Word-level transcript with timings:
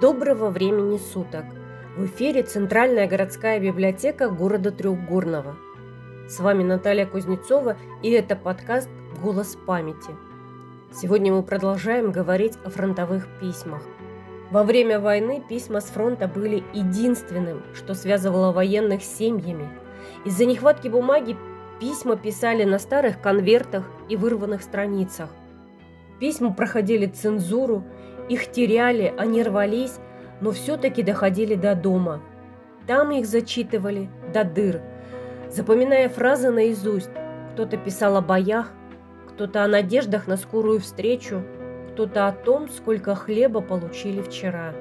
Доброго 0.00 0.50
времени 0.50 0.96
суток! 0.96 1.44
В 1.96 2.06
эфире 2.06 2.44
Центральная 2.44 3.08
городская 3.08 3.58
библиотека 3.58 4.28
города 4.28 4.70
Трехгорного. 4.70 5.56
С 6.28 6.38
вами 6.38 6.62
Наталья 6.62 7.04
Кузнецова 7.04 7.76
и 8.00 8.10
это 8.10 8.36
подкаст 8.36 8.88
«Голос 9.20 9.56
памяти». 9.66 10.14
Сегодня 10.92 11.32
мы 11.32 11.42
продолжаем 11.42 12.12
говорить 12.12 12.56
о 12.64 12.70
фронтовых 12.70 13.26
письмах. 13.40 13.82
Во 14.52 14.62
время 14.62 15.00
войны 15.00 15.42
письма 15.48 15.80
с 15.80 15.86
фронта 15.86 16.28
были 16.28 16.62
единственным, 16.72 17.64
что 17.74 17.94
связывало 17.94 18.52
военных 18.52 19.02
с 19.02 19.16
семьями. 19.16 19.68
Из-за 20.24 20.44
нехватки 20.44 20.86
бумаги 20.86 21.36
письма 21.80 22.14
писали 22.14 22.62
на 22.62 22.78
старых 22.78 23.20
конвертах 23.20 23.84
и 24.08 24.14
вырванных 24.14 24.62
страницах. 24.62 25.30
Письма 26.18 26.52
проходили 26.52 27.06
цензуру– 27.06 27.84
их 28.28 28.52
теряли, 28.52 29.14
они 29.16 29.42
рвались, 29.42 29.98
но 30.40 30.52
все-таки 30.52 31.02
доходили 31.02 31.54
до 31.54 31.74
дома. 31.74 32.20
Там 32.86 33.10
их 33.10 33.26
зачитывали 33.26 34.08
до 34.32 34.44
дыр, 34.44 34.82
запоминая 35.50 36.08
фразы 36.08 36.50
наизусть. 36.50 37.10
Кто-то 37.52 37.76
писал 37.76 38.16
о 38.16 38.20
боях, 38.20 38.70
кто-то 39.30 39.64
о 39.64 39.68
надеждах 39.68 40.26
на 40.26 40.36
скорую 40.36 40.80
встречу, 40.80 41.42
кто-то 41.92 42.28
о 42.28 42.32
том, 42.32 42.68
сколько 42.68 43.14
хлеба 43.14 43.60
получили 43.60 44.22
вчера. 44.22 44.74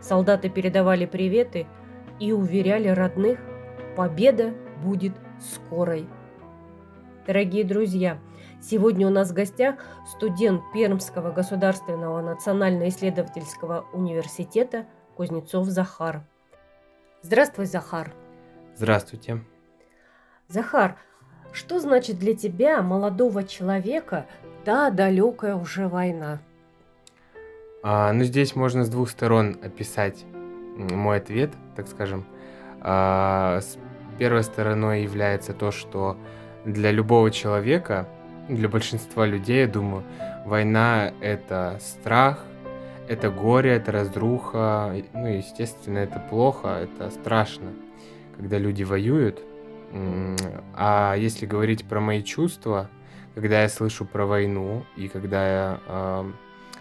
Солдаты 0.00 0.48
передавали 0.48 1.06
приветы 1.06 1.66
и 2.20 2.32
уверяли 2.32 2.88
родных, 2.88 3.38
победа 3.96 4.54
будет 4.82 5.12
скорой. 5.40 6.06
Дорогие 7.26 7.64
друзья, 7.64 8.18
Сегодня 8.62 9.06
у 9.06 9.10
нас 9.10 9.30
в 9.30 9.34
гостях 9.34 9.76
студент 10.06 10.62
Пермского 10.72 11.32
государственного 11.32 12.20
национально-исследовательского 12.20 13.86
университета 13.94 14.84
Кузнецов 15.16 15.66
Захар. 15.68 16.22
Здравствуй, 17.22 17.64
Захар. 17.64 18.12
Здравствуйте. 18.76 19.42
Захар, 20.48 20.96
что 21.52 21.80
значит 21.80 22.18
для 22.18 22.34
тебя, 22.34 22.82
молодого 22.82 23.44
человека, 23.44 24.26
та 24.64 24.90
далекая 24.90 25.56
уже 25.56 25.88
война? 25.88 26.40
А, 27.82 28.12
ну, 28.12 28.24
здесь 28.24 28.54
можно 28.54 28.84
с 28.84 28.90
двух 28.90 29.08
сторон 29.08 29.58
описать 29.62 30.26
мой 30.76 31.16
ответ, 31.16 31.50
так 31.76 31.88
скажем. 31.88 32.26
А, 32.82 33.60
с 33.62 33.78
первой 34.18 34.42
стороной 34.44 35.02
является 35.02 35.54
то, 35.54 35.70
что 35.70 36.18
для 36.66 36.90
любого 36.90 37.30
человека 37.30 38.06
для 38.54 38.68
большинства 38.68 39.26
людей, 39.26 39.60
я 39.60 39.66
думаю, 39.66 40.04
война— 40.44 41.12
это 41.20 41.78
страх, 41.80 42.44
это 43.08 43.30
горе, 43.30 43.72
это 43.72 43.92
разруха. 43.92 44.94
Ну, 45.14 45.26
естественно, 45.26 45.98
это 45.98 46.20
плохо, 46.20 46.80
это 46.82 47.10
страшно, 47.10 47.72
когда 48.36 48.58
люди 48.58 48.84
воюют. 48.84 49.40
А 50.74 51.16
если 51.16 51.46
говорить 51.46 51.84
про 51.84 52.00
мои 52.00 52.22
чувства, 52.22 52.88
когда 53.34 53.62
я 53.62 53.68
слышу 53.68 54.04
про 54.04 54.26
войну 54.26 54.84
и 54.96 55.08
когда 55.08 55.48
я 55.48 55.80
э, 55.86 56.32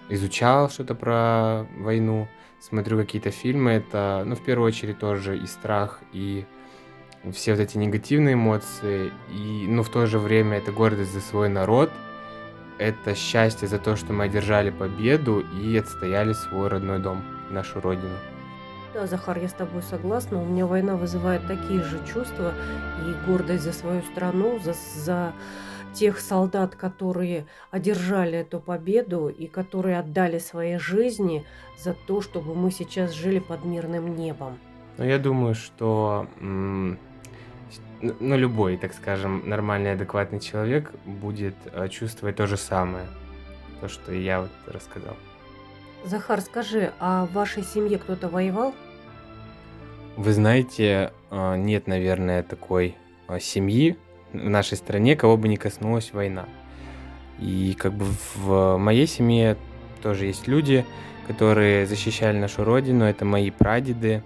изучал 0.10 0.70
что-то 0.70 0.94
про 0.94 1.66
войну, 1.78 2.28
смотрю 2.60 2.98
какие-то 2.98 3.32
фильмы, 3.32 3.72
это, 3.72 4.24
ну, 4.26 4.36
в 4.36 4.44
первую 4.44 4.68
очередь 4.68 5.00
тоже 5.00 5.38
и 5.38 5.48
страх, 5.48 6.02
и 6.14 6.46
все 7.34 7.54
вот 7.54 7.62
эти 7.62 7.78
негативные 7.78 8.34
эмоции, 8.34 9.12
и, 9.30 9.66
ну, 9.68 9.84
в 9.84 9.90
то 9.90 10.06
же 10.06 10.20
время 10.20 10.58
это 10.58 10.72
гордость 10.72 11.14
за 11.14 11.22
свой 11.22 11.50
народ, 11.50 11.92
это 12.78 13.14
счастье 13.14 13.68
за 13.68 13.78
то, 13.78 13.96
что 13.96 14.14
мы 14.14 14.26
одержали 14.26 14.70
победу 14.70 15.40
и 15.40 15.78
отстояли 15.78 16.34
свой 16.34 16.70
родной 16.70 17.00
дом, 17.00 17.24
нашу 17.50 17.82
родину. 17.82 18.16
Да, 18.94 19.06
Захар, 19.06 19.38
я 19.38 19.48
с 19.48 19.54
тобой 19.54 19.84
согласна. 19.84 20.42
У 20.42 20.46
меня 20.46 20.66
война 20.66 20.96
вызывает 20.96 21.46
такие 21.46 21.84
же 21.84 22.00
чувства 22.12 22.54
и 23.06 23.30
гордость 23.30 23.64
за 23.64 23.74
свою 23.74 24.02
страну, 24.02 24.60
за, 24.64 24.74
за 24.96 25.34
тех 25.94 26.20
солдат, 26.20 26.76
которые 26.76 27.46
одержали 27.70 28.40
эту 28.40 28.60
победу 28.60 29.28
и 29.28 29.48
которые 29.48 30.00
отдали 30.00 30.40
свои 30.40 30.78
жизни 30.78 31.46
за 31.78 31.94
то, 31.94 32.22
чтобы 32.22 32.56
мы 32.56 32.72
сейчас 32.72 33.12
жили 33.12 33.40
под 33.40 33.64
мирным 33.64 34.16
небом. 34.16 34.58
Но 34.98 35.06
я 35.06 35.18
думаю, 35.20 35.56
что 35.56 36.28
ну, 38.02 38.38
любой, 38.38 38.78
так 38.78 38.94
скажем, 38.94 39.44
нормальный, 39.46 39.94
адекватный 39.94 40.40
человек 40.40 40.92
будет 41.06 41.56
э, 41.72 41.88
чувствовать 41.90 42.36
то 42.36 42.48
же 42.48 42.58
самое, 42.58 43.06
то, 43.82 43.88
что 43.88 44.14
я 44.14 44.42
вот 44.42 44.52
рассказал. 44.68 45.16
Захар, 46.06 46.42
скажи, 46.42 46.94
а 47.00 47.26
в 47.26 47.34
вашей 47.34 47.64
семье 47.64 47.98
кто-то 47.98 48.30
воевал? 48.30 48.74
Вы 50.16 50.34
знаете, 50.34 51.12
э, 51.30 51.56
нет, 51.58 51.88
наверное, 51.88 52.44
такой 52.44 52.96
э, 53.28 53.40
семьи 53.40 53.98
в 54.34 54.50
нашей 54.50 54.78
стране, 54.78 55.16
кого 55.16 55.38
бы 55.38 55.48
не 55.48 55.58
коснулась 55.58 56.14
война. 56.14 56.46
И 57.40 57.76
как 57.78 57.94
бы 57.94 58.06
в 58.36 58.78
моей 58.78 59.08
семье 59.08 59.58
тоже 60.02 60.26
есть 60.26 60.48
люди, 60.48 60.86
которые 61.28 61.86
защищали 61.86 62.38
нашу 62.38 62.64
родину. 62.64 63.06
Это 63.06 63.24
мои 63.26 63.50
прадеды 63.50 64.24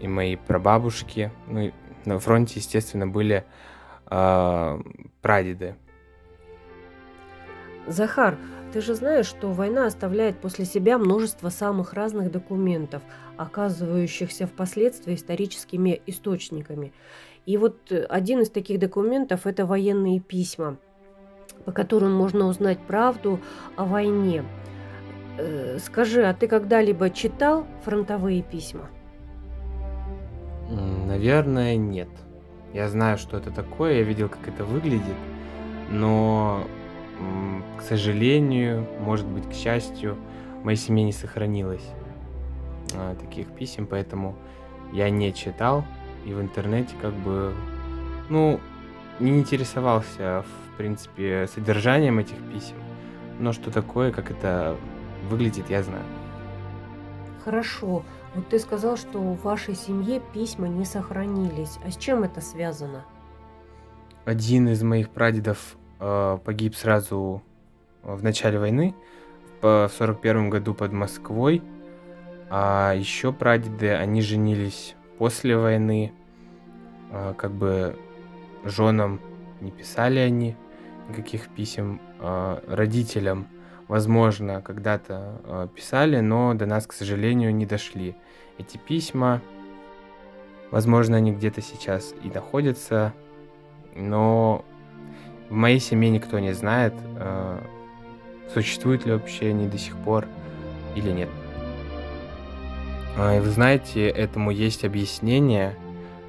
и 0.00 0.08
мои 0.08 0.36
прабабушки. 0.36 1.30
Ну, 1.48 1.72
на 2.06 2.18
фронте, 2.18 2.60
естественно, 2.60 3.06
были 3.06 3.44
э, 4.10 4.80
прадеды. 5.22 5.76
Захар, 7.86 8.38
ты 8.72 8.80
же 8.80 8.94
знаешь, 8.94 9.26
что 9.26 9.52
война 9.52 9.86
оставляет 9.86 10.38
после 10.38 10.64
себя 10.64 10.98
множество 10.98 11.48
самых 11.48 11.92
разных 11.92 12.30
документов, 12.30 13.02
оказывающихся 13.36 14.46
впоследствии 14.46 15.14
историческими 15.14 16.00
источниками. 16.06 16.92
И 17.46 17.56
вот 17.56 17.92
один 18.08 18.40
из 18.40 18.50
таких 18.50 18.78
документов– 18.78 19.40
это 19.46 19.66
военные 19.66 20.18
письма, 20.18 20.78
по 21.64 21.72
которым 21.72 22.14
можно 22.14 22.46
узнать 22.46 22.78
правду 22.78 23.38
о 23.76 23.84
войне. 23.84 24.44
Э, 25.38 25.78
скажи, 25.78 26.24
а 26.24 26.32
ты 26.32 26.48
когда-либо 26.48 27.10
читал 27.10 27.66
фронтовые 27.84 28.42
письма? 28.42 28.88
Наверное, 31.14 31.76
нет. 31.76 32.08
Я 32.72 32.88
знаю, 32.88 33.18
что 33.18 33.36
это 33.36 33.52
такое, 33.52 33.98
я 33.98 34.02
видел, 34.02 34.28
как 34.28 34.48
это 34.48 34.64
выглядит, 34.64 35.14
но, 35.88 36.66
к 37.78 37.82
сожалению, 37.82 38.84
может 38.98 39.24
быть, 39.24 39.48
к 39.48 39.52
счастью, 39.52 40.16
моей 40.64 40.76
семье 40.76 41.04
не 41.04 41.12
сохранилось 41.12 41.88
а, 42.96 43.14
таких 43.14 43.46
писем, 43.46 43.86
поэтому 43.86 44.34
я 44.92 45.08
не 45.08 45.32
читал 45.32 45.84
и 46.24 46.32
в 46.32 46.40
интернете 46.40 46.96
как 47.00 47.12
бы, 47.12 47.54
ну, 48.28 48.58
не 49.20 49.38
интересовался, 49.38 50.42
в 50.42 50.76
принципе, 50.76 51.46
содержанием 51.46 52.18
этих 52.18 52.38
писем, 52.52 52.76
но 53.38 53.52
что 53.52 53.70
такое, 53.70 54.10
как 54.10 54.32
это 54.32 54.76
выглядит, 55.30 55.70
я 55.70 55.84
знаю. 55.84 56.02
Хорошо. 57.44 58.02
Вот 58.34 58.48
ты 58.48 58.58
сказал, 58.58 58.96
что 58.96 59.18
в 59.18 59.42
вашей 59.42 59.74
семье 59.74 60.20
письма 60.32 60.66
не 60.66 60.84
сохранились. 60.84 61.78
А 61.84 61.90
с 61.90 61.96
чем 61.96 62.24
это 62.24 62.40
связано? 62.40 63.04
Один 64.24 64.68
из 64.68 64.82
моих 64.82 65.10
прадедов 65.10 65.76
э, 66.00 66.38
погиб 66.44 66.74
сразу 66.74 67.42
в 68.02 68.22
начале 68.22 68.58
войны, 68.58 68.94
в 69.62 69.88
41 69.96 70.50
году 70.50 70.74
под 70.74 70.92
Москвой. 70.92 71.62
А 72.50 72.92
еще 72.94 73.32
прадеды, 73.32 73.92
они 73.92 74.20
женились 74.20 74.96
после 75.18 75.56
войны. 75.56 76.12
Э, 77.10 77.34
как 77.36 77.52
бы 77.52 77.96
женам 78.64 79.20
не 79.60 79.70
писали 79.70 80.18
они 80.18 80.56
никаких 81.08 81.48
писем. 81.48 82.00
Э, 82.18 82.60
родителям 82.66 83.46
возможно, 83.94 84.60
когда-то 84.60 85.40
э, 85.44 85.68
писали, 85.72 86.18
но 86.18 86.52
до 86.54 86.66
нас, 86.66 86.84
к 86.84 86.92
сожалению, 86.92 87.54
не 87.54 87.64
дошли 87.64 88.16
эти 88.58 88.76
письма. 88.76 89.40
Возможно, 90.72 91.16
они 91.16 91.30
где-то 91.30 91.62
сейчас 91.62 92.12
и 92.24 92.28
находятся, 92.28 93.12
но 93.94 94.64
в 95.48 95.52
моей 95.52 95.78
семье 95.78 96.10
никто 96.10 96.40
не 96.40 96.52
знает, 96.54 96.92
э, 97.20 97.60
существуют 98.52 99.06
ли 99.06 99.12
вообще 99.12 99.50
они 99.50 99.68
до 99.68 99.78
сих 99.78 99.96
пор 99.98 100.26
или 100.96 101.10
нет. 101.12 101.28
А, 103.16 103.36
и 103.36 103.38
вы 103.38 103.48
знаете, 103.48 104.08
этому 104.08 104.50
есть 104.50 104.84
объяснение. 104.84 105.76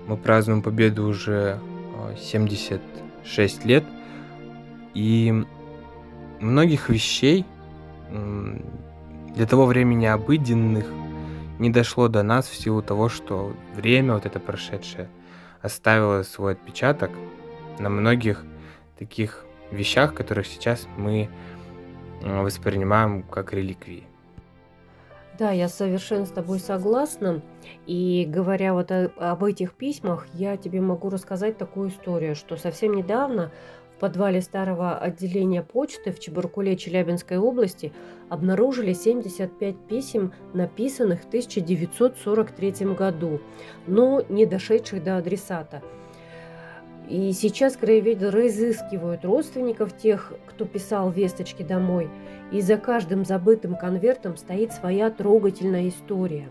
Мы 0.05 0.17
празднуем 0.17 0.61
победу 0.61 1.07
уже 1.07 1.59
76 2.15 3.65
э, 3.65 3.67
лет, 3.67 3.83
и 4.93 5.43
многих 6.39 6.89
вещей 6.89 7.43
для 8.09 9.45
того 9.45 9.65
времени 9.65 10.05
обыденных 10.05 10.85
не 11.59 11.69
дошло 11.69 12.07
до 12.07 12.23
нас 12.23 12.47
в 12.47 12.55
силу 12.55 12.81
того, 12.81 13.09
что 13.09 13.53
время 13.75 14.13
вот 14.13 14.25
это 14.25 14.39
прошедшее 14.39 15.09
оставило 15.61 16.23
свой 16.23 16.53
отпечаток 16.53 17.11
на 17.79 17.89
многих 17.89 18.43
таких 18.97 19.45
вещах, 19.71 20.13
которых 20.13 20.47
сейчас 20.47 20.87
мы 20.97 21.29
воспринимаем 22.21 23.23
как 23.23 23.53
реликвии. 23.53 24.03
Да, 25.37 25.51
я 25.51 25.67
совершенно 25.67 26.25
с 26.25 26.29
тобой 26.29 26.59
согласна. 26.59 27.41
И 27.85 28.25
говоря 28.27 28.73
вот 28.73 28.89
о- 28.91 29.11
об 29.17 29.43
этих 29.43 29.73
письмах, 29.73 30.27
я 30.33 30.55
тебе 30.55 30.79
могу 30.79 31.09
рассказать 31.09 31.57
такую 31.57 31.89
историю, 31.89 32.35
что 32.35 32.55
совсем 32.55 32.93
недавно 32.93 33.51
в 33.95 33.97
подвале 33.97 34.41
старого 34.41 34.97
отделения 34.97 35.63
почты 35.63 36.11
в 36.11 36.19
Чебаркуле 36.19 36.75
Челябинской 36.75 37.37
области 37.37 37.93
обнаружили 38.27 38.91
75 38.91 39.77
писем, 39.87 40.33
написанных 40.53 41.21
в 41.21 41.27
1943 41.27 42.93
году, 42.93 43.39
но 43.87 44.21
не 44.27 44.45
дошедших 44.45 45.01
до 45.01 45.17
адресата. 45.17 45.81
И 47.07 47.31
сейчас 47.31 47.77
краеведы 47.77 48.31
разыскивают 48.31 49.23
родственников 49.23 49.95
тех, 49.95 50.33
кто 50.47 50.65
писал 50.65 51.09
весточки 51.09 51.63
домой, 51.63 52.09
и 52.51 52.59
за 52.59 52.77
каждым 52.77 53.23
забытым 53.23 53.77
конвертом 53.77 54.35
стоит 54.35 54.73
своя 54.73 55.09
трогательная 55.09 55.87
история. 55.87 56.49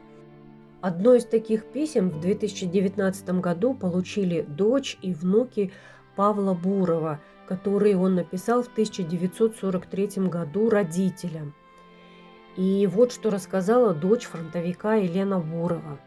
Одно 0.80 1.14
из 1.14 1.26
таких 1.26 1.64
писем 1.64 2.08
в 2.08 2.20
2019 2.20 3.40
году 3.40 3.74
получили 3.74 4.42
дочь 4.42 4.96
и 5.02 5.12
внуки 5.12 5.72
Павла 6.14 6.54
Бурова, 6.54 7.20
которые 7.46 7.96
он 7.96 8.14
написал 8.14 8.62
в 8.62 8.68
1943 8.68 10.28
году 10.28 10.70
родителям. 10.70 11.54
И 12.56 12.86
вот 12.86 13.12
что 13.12 13.30
рассказала 13.30 13.94
дочь 13.94 14.24
фронтовика 14.24 14.94
Елена 14.94 15.38
Бурова. 15.40 15.98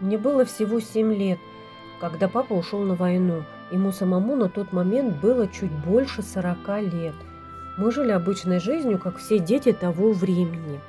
«Мне 0.00 0.16
было 0.16 0.44
всего 0.44 0.80
7 0.80 1.12
лет– 1.14 1.38
когда 2.00 2.28
папа 2.28 2.52
ушел 2.52 2.80
на 2.80 2.94
войну. 2.94 3.44
Ему 3.70 3.92
самому 3.92 4.36
на 4.36 4.48
тот 4.48 4.72
момент 4.72 5.20
было 5.20 5.46
чуть 5.46 5.70
больше 5.70 6.22
40 6.22 6.82
лет. 6.92 7.14
Мы 7.76 7.92
жили 7.92 8.10
обычной 8.10 8.60
жизнью, 8.60 8.98
как 8.98 9.18
все 9.18 9.38
дети 9.38 9.72
того 9.72 10.12
времени. 10.12 10.80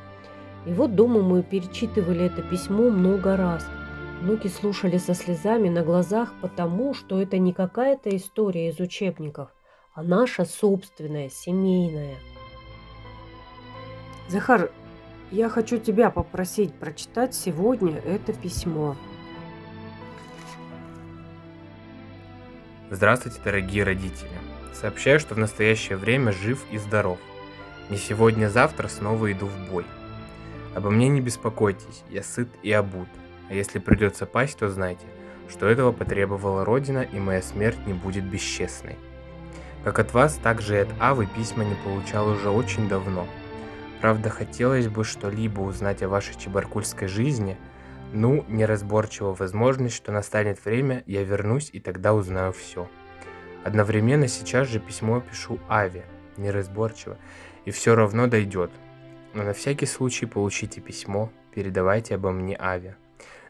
И 0.65 0.73
вот 0.73 0.95
дома 0.95 1.21
мы 1.21 1.43
перечитывали 1.43 2.25
это 2.25 2.41
письмо 2.41 2.89
много 2.89 3.37
раз. 3.37 3.65
Внуки 4.21 4.49
слушали 4.49 4.97
со 4.97 5.13
слезами 5.13 5.69
на 5.69 5.81
глазах, 5.81 6.33
потому 6.41 6.93
что 6.93 7.21
это 7.21 7.37
не 7.37 7.53
какая-то 7.53 8.13
история 8.17 8.67
из 8.67 8.77
учебников, 8.81 9.49
а 9.93 10.03
наша 10.03 10.43
собственная, 10.43 11.29
семейная. 11.29 12.17
Захар, 14.27 14.71
я 15.31 15.47
хочу 15.47 15.77
тебя 15.77 16.09
попросить 16.09 16.73
прочитать 16.73 17.33
сегодня 17.33 17.95
это 17.99 18.33
письмо. 18.33 18.97
Здравствуйте, 22.91 23.39
дорогие 23.41 23.85
родители. 23.85 24.29
Сообщаю, 24.73 25.21
что 25.21 25.35
в 25.35 25.37
настоящее 25.37 25.97
время 25.97 26.33
жив 26.33 26.65
и 26.71 26.77
здоров. 26.77 27.19
Не 27.89 27.95
сегодня-завтра 27.95 28.89
снова 28.89 29.31
иду 29.31 29.45
в 29.45 29.71
бой. 29.71 29.85
Обо 30.75 30.89
мне 30.89 31.07
не 31.07 31.21
беспокойтесь, 31.21 32.03
я 32.09 32.21
сыт 32.21 32.49
и 32.63 32.71
обут. 32.73 33.07
А 33.49 33.53
если 33.53 33.79
придется 33.79 34.25
пасть, 34.25 34.59
то 34.59 34.69
знайте, 34.69 35.05
что 35.49 35.67
этого 35.67 35.91
потребовала 35.91 36.63
Родина, 36.63 37.01
и 37.01 37.19
моя 37.19 37.41
смерть 37.41 37.85
не 37.85 37.93
будет 37.93 38.23
бесчестной. 38.23 38.95
Как 39.83 39.99
от 39.99 40.13
вас, 40.13 40.39
так 40.41 40.61
же 40.61 40.75
и 40.75 40.79
от 40.79 40.89
Авы 40.99 41.25
письма 41.25 41.63
не 41.63 41.75
получал 41.75 42.29
уже 42.29 42.49
очень 42.49 42.87
давно. 42.87 43.27
Правда, 44.01 44.29
хотелось 44.29 44.87
бы 44.87 45.03
что-либо 45.03 45.61
узнать 45.61 46.03
о 46.03 46.09
вашей 46.09 46.35
чебаркульской 46.35 47.07
жизни– 47.07 47.57
ну, 48.11 48.43
неразборчиво 48.47 49.35
возможность, 49.35 49.95
что 49.95 50.11
настанет 50.11 50.63
время, 50.65 51.03
я 51.05 51.23
вернусь 51.23 51.69
и 51.73 51.79
тогда 51.79 52.13
узнаю 52.13 52.53
все. 52.53 52.89
Одновременно 53.63 54.27
сейчас 54.27 54.67
же 54.67 54.79
письмо 54.79 55.21
пишу 55.21 55.59
Аве, 55.69 56.05
неразборчиво, 56.37 57.17
и 57.65 57.71
все 57.71 57.95
равно 57.95 58.27
дойдет. 58.27 58.71
Но 59.33 59.43
на 59.43 59.53
всякий 59.53 59.85
случай 59.85 60.25
получите 60.25 60.81
письмо, 60.81 61.31
передавайте 61.53 62.15
обо 62.15 62.31
мне 62.31 62.57
Аве. 62.59 62.95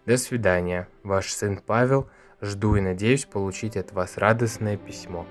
До 0.05 0.17
свидания, 0.17 0.87
ваш 1.03 1.31
сын 1.31 1.59
Павел, 1.65 2.09
жду 2.41 2.75
и 2.75 2.81
надеюсь 2.81 3.25
получить 3.25 3.77
от 3.77 3.91
вас 3.91 4.17
радостное 4.17 4.77
письмо. 4.77 5.25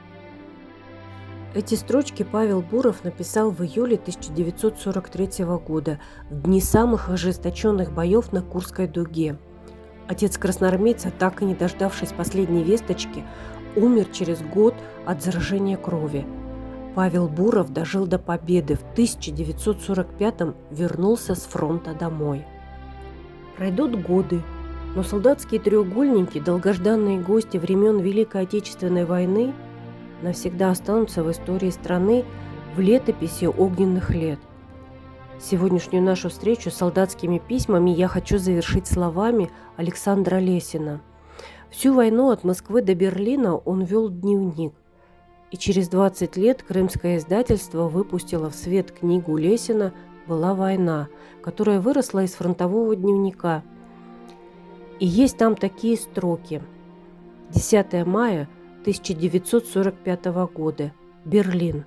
Эти 1.54 1.74
строчки 1.74 2.22
Павел 2.22 2.60
Буров 2.60 3.04
написал 3.04 3.50
в 3.50 3.62
июле 3.62 3.96
1943 3.96 5.44
года, 5.66 5.98
в 6.30 6.42
дни 6.42 6.60
самых 6.60 7.08
ожесточенных 7.08 7.92
боев 7.92 8.32
на 8.32 8.42
Курской 8.42 8.86
дуге. 8.86 9.38
Отец 10.06 10.36
красноармейца, 10.36 11.10
так 11.10 11.40
и 11.42 11.46
не 11.46 11.54
дождавшись 11.54 12.12
последней 12.12 12.64
весточки, 12.64 13.24
умер 13.76 14.06
через 14.12 14.42
год 14.42 14.74
от 15.06 15.22
заражения 15.22 15.78
крови. 15.78 16.26
Павел 16.94 17.28
Буров 17.28 17.72
дожил 17.72 18.06
до 18.06 18.18
победы. 18.18 18.76
В 18.76 18.84
1945-м 18.98 20.54
вернулся 20.70 21.34
с 21.34 21.44
фронта 21.44 21.94
домой. 21.94 22.44
Пройдут 23.56 24.02
годы, 24.02 24.42
но 24.94 25.02
солдатские 25.02 25.60
треугольники, 25.60 26.38
долгожданные 26.40 27.20
гости 27.20 27.56
времен 27.56 28.00
Великой 28.00 28.42
Отечественной 28.42 29.04
войны– 29.04 29.52
навсегда 30.22 30.70
останутся 30.70 31.22
в 31.22 31.30
истории 31.30 31.70
страны 31.70 32.24
в 32.76 32.80
летописи 32.80 33.46
огненных 33.46 34.10
лет. 34.10 34.38
Сегодняшнюю 35.40 36.02
нашу 36.02 36.30
встречу 36.30 36.70
с 36.70 36.74
солдатскими 36.74 37.38
письмами 37.38 37.90
я 37.90 38.08
хочу 38.08 38.38
завершить 38.38 38.86
словами 38.86 39.50
Александра 39.76 40.38
Лесина. 40.38 41.00
Всю 41.70 41.94
войну 41.94 42.30
от 42.30 42.44
Москвы 42.44 42.82
до 42.82 42.94
Берлина 42.94 43.56
он 43.56 43.84
вел 43.84 44.08
дневник. 44.08 44.74
И 45.50 45.56
через 45.56 45.88
20 45.88 46.36
лет 46.36 46.62
крымское 46.62 47.18
издательство 47.18 47.88
выпустило 47.88 48.50
в 48.50 48.54
свет 48.54 48.90
книгу 48.90 49.36
Лесина 49.36 49.92
«Была 50.26 50.54
война», 50.54 51.08
которая 51.42 51.80
выросла 51.80 52.24
из 52.24 52.34
фронтового 52.34 52.96
дневника. 52.96 53.62
И 55.00 55.06
есть 55.06 55.36
там 55.38 55.54
такие 55.54 55.96
строки. 55.96 56.62
10 57.50 58.06
мая– 58.06 58.48
1945 58.88 60.24
года. 60.54 60.92
Берлин. 61.24 61.84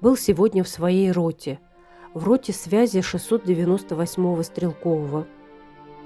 Был 0.00 0.16
сегодня 0.16 0.64
в 0.64 0.68
своей 0.68 1.12
роте. 1.12 1.58
В 2.14 2.24
роте 2.24 2.52
связи 2.52 3.00
698-го 3.00 4.42
стрелкового. 4.42 5.26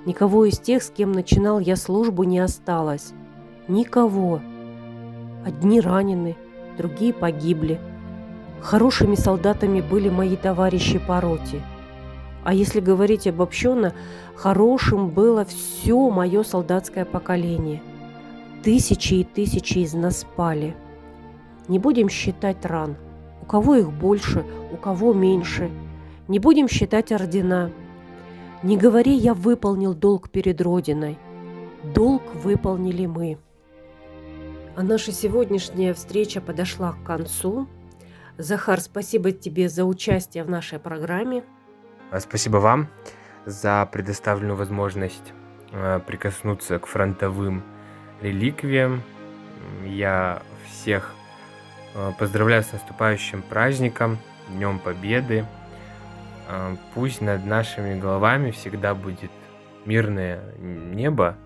Никого 0.05 0.47
из 0.47 0.59
тех, 0.59 0.83
с 0.83 0.91
кем 0.91 1.13
начинал 1.13 1.61
я 1.61 1.77
службу, 1.77 2.25
не 2.25 2.41
осталось. 2.41 3.13
Никого. 3.69 4.41
Одни 5.47 5.81
ранены, 5.81 6.37
другие 6.77 7.13
погибли. 7.13 7.81
Хорошими 8.61 9.15
солдатами 9.15 9.81
были 9.81 10.09
мои 10.09 10.37
товарищи 10.37 10.99
по 10.99 11.21
роте. 11.21 11.63
А 12.45 12.55
если 12.55 12.81
говорить 12.81 13.27
обобщенно, 13.27 13.95
хорошим 14.35 15.11
было 15.11 15.45
все 15.45 16.11
мое 16.11 16.43
солдатское 16.43 17.05
поколение– 17.05 17.83
Тысячи 18.63 19.15
и 19.15 19.25
тысячи 19.25 19.79
из 19.79 19.93
нас 19.93 20.21
спали. 20.21 20.77
Не 21.67 21.81
будем 21.81 22.09
считать 22.09 22.65
ран. 22.65 22.97
У 23.41 23.45
кого 23.45 23.75
их 23.75 23.93
больше, 23.93 24.45
у 24.73 24.77
кого 24.77 25.13
меньше. 25.13 25.69
Не 26.29 26.39
будем 26.39 26.69
считать 26.69 27.11
ордена. 27.11 27.73
Не 28.63 28.77
говори, 28.77 29.15
я 29.15 29.35
выполнил 29.35 29.95
долг 29.95 30.31
перед 30.31 30.61
Родиной. 30.61 31.19
Долг 31.93 32.23
выполнили 32.37 33.07
мы. 33.07 33.37
А 34.77 34.85
наша 34.85 35.11
сегодняшняя 35.11 35.93
встреча 35.93 36.41
подошла 36.41 36.93
к 36.93 37.03
концу. 37.03 37.67
Захар, 38.39 38.81
спасибо 38.81 39.33
тебе 39.33 39.69
за 39.69 39.85
участие 39.85 40.45
в 40.45 40.51
нашей 40.51 40.79
программе. 40.79 41.43
А 42.13 42.21
спасибо 42.21 42.59
вам 42.59 42.89
за 43.47 43.89
предоставленную 43.91 44.55
возможность 44.55 45.33
э, 45.73 45.99
прикоснуться 46.07 46.79
к 46.79 46.87
фронтовым 46.87 47.63
реликвиям. 48.21 49.03
Я 49.87 50.43
всех 50.67 51.15
э, 51.95 52.13
поздравляю 52.19 52.65
с 52.65 52.73
наступающим 52.73 53.41
праздником, 53.41 54.19
Днем 54.51 54.79
Победы. 54.79 55.47
Э, 56.51 56.77
пусть 56.93 57.23
над 57.23 57.47
нашими 57.47 57.99
головами 57.99 58.51
всегда 58.51 58.95
будет 58.95 59.31
мирное 59.87 60.43
небо, 60.59 61.39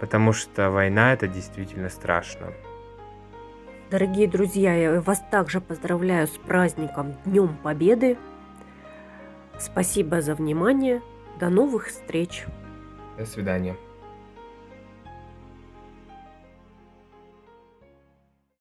потому 0.00 0.32
что 0.32 0.72
война 0.72 1.12
это 1.12 1.28
действительно 1.28 1.90
страшно. 1.90 2.48
Дорогие 3.92 4.26
друзья, 4.26 4.74
я 4.74 5.00
вас 5.00 5.22
также 5.30 5.60
поздравляю 5.60 6.26
с 6.26 6.36
праздником 6.38 7.14
Днем 7.24 7.56
Победы. 7.62 8.18
Спасибо 9.58 10.20
за 10.20 10.34
внимание. 10.34 11.02
До 11.40 11.48
новых 11.48 11.88
встреч. 11.88 12.44
До 13.18 13.26
свидания. 13.26 13.76